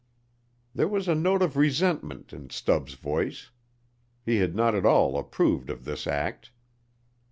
[0.73, 3.51] There was a note of resentment in Stubbs' voice.
[4.25, 6.49] He had not at all approved of this act.